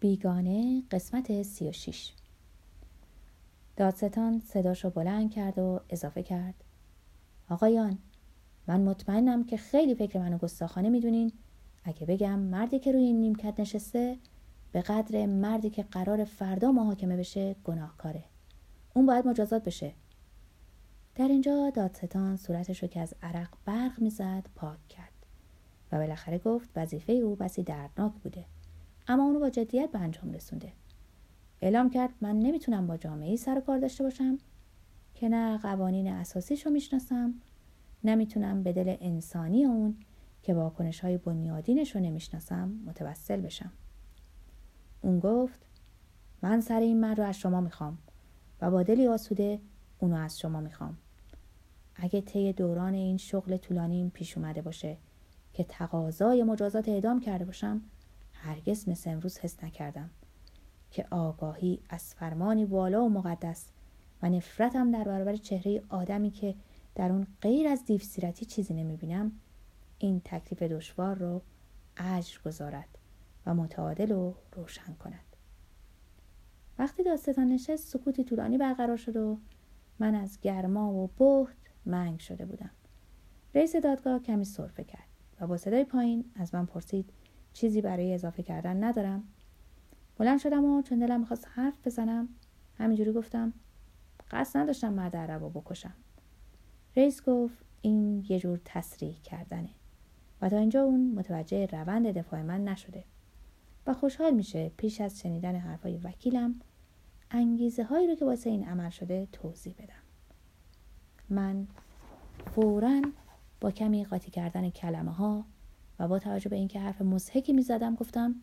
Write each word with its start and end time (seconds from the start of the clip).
بیگانه 0.00 0.82
قسمت 0.90 1.42
سی 1.42 1.68
و 1.68 1.72
شیش. 1.72 2.12
دادستان 3.76 4.40
صداش 4.40 4.84
رو 4.84 4.90
بلند 4.90 5.30
کرد 5.30 5.58
و 5.58 5.80
اضافه 5.90 6.22
کرد. 6.22 6.54
آقایان 7.48 7.98
من 8.66 8.80
مطمئنم 8.80 9.44
که 9.44 9.56
خیلی 9.56 9.94
فکر 9.94 10.18
منو 10.18 10.38
گستاخانه 10.38 10.88
می‌دونین. 10.88 11.32
اگه 11.84 12.06
بگم 12.06 12.38
مردی 12.38 12.78
که 12.78 12.92
روی 12.92 13.02
این 13.02 13.20
نیمکت 13.20 13.60
نشسته 13.60 14.18
به 14.72 14.80
قدر 14.80 15.26
مردی 15.26 15.70
که 15.70 15.82
قرار 15.82 16.24
فردا 16.24 16.72
محاکمه 16.72 17.16
بشه 17.16 17.56
گناهکاره. 17.64 18.24
اون 18.94 19.06
باید 19.06 19.26
مجازات 19.26 19.64
بشه. 19.64 19.92
در 21.14 21.28
اینجا 21.28 21.70
دادستان 21.70 22.36
صورتش 22.36 22.82
رو 22.82 22.88
که 22.88 23.00
از 23.00 23.14
عرق 23.22 23.48
برق 23.64 24.00
می‌زد 24.00 24.46
پاک 24.54 24.88
کرد. 24.88 25.12
و 25.92 25.98
بالاخره 25.98 26.38
گفت 26.38 26.68
وظیفه 26.76 27.12
او 27.12 27.36
بسی 27.36 27.62
دردناک 27.62 28.12
بوده. 28.12 28.44
اما 29.08 29.24
اونو 29.24 29.40
با 29.40 29.50
جدیت 29.50 29.90
به 29.90 29.98
انجام 29.98 30.32
رسونده. 30.32 30.72
اعلام 31.60 31.90
کرد 31.90 32.10
من 32.20 32.38
نمی‌تونم 32.38 32.86
با 32.86 32.96
جامعه 32.96 33.36
سر 33.36 33.58
و 33.58 33.60
کار 33.60 33.78
داشته 33.78 34.04
باشم 34.04 34.38
که 35.14 35.28
نه 35.28 35.58
قوانین 35.58 36.08
اساسیش 36.08 36.66
رو 36.66 36.72
می‌شناسم 36.72 37.34
نمی‌تونم 38.04 38.62
به 38.62 38.72
دل 38.72 38.96
انسانی 39.00 39.64
اون 39.64 39.96
که 40.42 40.54
واکنش 40.54 41.00
های 41.00 41.18
بنیادینش 41.18 41.96
رو 41.96 42.02
نمی‌شناسم 42.02 42.68
متوسل 42.86 43.40
بشم. 43.40 43.72
اون 45.02 45.20
گفت 45.20 45.66
من 46.42 46.60
سر 46.60 46.80
این 46.80 47.00
مرد 47.00 47.20
رو 47.20 47.26
از 47.26 47.38
شما 47.38 47.60
می‌خوام 47.60 47.98
و 48.60 48.70
با 48.70 48.82
دلی 48.82 49.06
آسوده 49.06 49.60
اونو 49.98 50.16
از 50.16 50.38
شما 50.38 50.60
می‌خوام. 50.60 50.96
اگه 51.96 52.20
طی 52.20 52.52
دوران 52.52 52.94
این 52.94 53.16
شغل 53.16 53.56
طولانی 53.56 54.10
پیش 54.14 54.38
اومده 54.38 54.62
باشه 54.62 54.96
که 55.52 55.64
تقاضای 55.64 56.42
مجازات 56.42 56.88
اعدام 56.88 57.20
کرده 57.20 57.44
باشم 57.44 57.82
هرگز 58.42 58.88
مثل 58.88 59.10
امروز 59.10 59.38
حس 59.38 59.64
نکردم 59.64 60.10
که 60.90 61.06
آگاهی 61.10 61.80
از 61.88 62.14
فرمانی 62.14 62.64
والا 62.64 63.04
و 63.04 63.08
مقدس 63.08 63.70
و 64.22 64.28
نفرتم 64.28 64.90
در 64.90 65.04
برابر 65.04 65.36
چهره 65.36 65.82
آدمی 65.88 66.30
که 66.30 66.54
در 66.94 67.12
اون 67.12 67.26
غیر 67.40 67.68
از 67.68 67.84
دیو 67.84 67.98
سیرتی 67.98 68.44
چیزی 68.44 68.74
نمی‌بینم 68.74 69.32
این 69.98 70.20
تکلیف 70.24 70.62
دشوار 70.62 71.16
رو 71.16 71.42
اجر 71.96 72.38
گذارد 72.44 72.98
و 73.46 73.54
متعادل 73.54 74.12
و 74.12 74.34
روشن 74.52 74.94
کند. 74.94 75.36
وقتی 76.78 77.02
داستان 77.02 77.48
نشست 77.48 77.88
سکوتی 77.88 78.24
طولانی 78.24 78.58
برقرار 78.58 78.96
شد 78.96 79.16
و 79.16 79.38
من 79.98 80.14
از 80.14 80.40
گرما 80.40 80.92
و 80.92 81.06
بهت 81.06 81.56
منگ 81.86 82.20
شده 82.20 82.46
بودم. 82.46 82.70
رئیس 83.54 83.76
دادگاه 83.76 84.22
کمی 84.22 84.44
سرفه 84.44 84.84
کرد 84.84 85.08
و 85.40 85.46
با 85.46 85.56
صدای 85.56 85.84
پایین 85.84 86.24
از 86.34 86.54
من 86.54 86.66
پرسید 86.66 87.12
چیزی 87.58 87.80
برای 87.80 88.14
اضافه 88.14 88.42
کردن 88.42 88.84
ندارم. 88.84 89.24
بلند 90.18 90.38
شدم 90.38 90.64
و 90.64 90.82
چون 90.82 90.98
دلم 90.98 91.20
می‌خواست 91.20 91.48
حرف 91.50 91.86
بزنم 91.86 92.28
همینجوری 92.78 93.12
گفتم 93.12 93.52
قصد 94.30 94.58
نداشتم 94.58 94.92
مرد 94.92 95.16
عرب 95.16 95.42
رو 95.42 95.50
بکشم. 95.50 95.94
رئیس 96.96 97.22
گفت 97.22 97.64
این 97.82 98.24
یه 98.28 98.38
جور 98.38 98.60
تصریح 98.64 99.20
کردنه. 99.24 99.68
و 100.42 100.48
تا 100.48 100.58
اینجا 100.58 100.82
اون 100.82 101.12
متوجه 101.14 101.66
روند 101.66 102.06
دفاع 102.06 102.42
من 102.42 102.64
نشده. 102.64 103.04
و 103.86 103.94
خوشحال 103.94 104.34
میشه 104.34 104.70
پیش 104.76 105.00
از 105.00 105.20
شنیدن 105.20 105.54
حرفای 105.54 105.96
وکیلم 105.96 106.60
انگیزه 107.30 107.84
هایی 107.84 108.06
رو 108.06 108.14
که 108.14 108.24
واسه 108.24 108.50
این 108.50 108.68
عمل 108.68 108.90
شده 108.90 109.28
توضیح 109.32 109.74
بدم. 109.78 110.02
من 111.28 111.66
فورا 112.54 113.02
با 113.60 113.70
کمی 113.70 114.04
قاطی 114.04 114.30
کردن 114.30 114.70
کلمه 114.70 115.12
ها 115.12 115.44
و 115.98 116.08
با 116.08 116.18
توجه 116.18 116.48
به 116.48 116.56
اینکه 116.56 116.80
حرف 116.80 117.02
مزهکی 117.02 117.52
می‌زدم 117.52 117.94
گفتم 117.94 118.34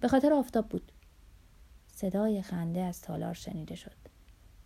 به 0.00 0.08
خاطر 0.08 0.32
آفتاب 0.32 0.68
بود. 0.68 0.92
صدای 1.86 2.42
خنده 2.42 2.80
از 2.80 3.02
تالار 3.02 3.34
شنیده 3.34 3.74
شد. 3.74 3.96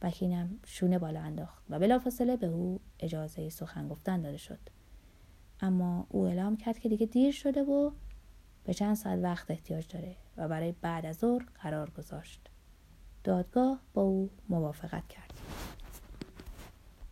وکیلم 0.02 0.58
شونه 0.64 0.98
بالا 0.98 1.20
انداخت 1.20 1.64
و 1.70 1.78
بلافاصله 1.78 2.36
به 2.36 2.46
او 2.46 2.80
اجازه 3.00 3.48
سخن 3.48 3.88
گفتن 3.88 4.22
داده 4.22 4.36
شد. 4.36 4.58
اما 5.60 6.06
او 6.08 6.26
اعلام 6.26 6.56
کرد 6.56 6.78
که 6.78 6.88
دیگه 6.88 7.06
دیر 7.06 7.32
شده 7.32 7.62
و 7.62 7.90
به 8.64 8.74
چند 8.74 8.94
ساعت 8.96 9.18
وقت 9.22 9.50
احتیاج 9.50 9.86
داره 9.88 10.16
و 10.36 10.48
برای 10.48 10.72
بعد 10.72 11.06
از 11.06 11.16
ظهر 11.16 11.46
قرار 11.62 11.90
گذاشت. 11.90 12.50
دادگاه 13.24 13.80
با 13.94 14.02
او 14.02 14.30
موافقت 14.48 15.08
کرد. 15.08 15.35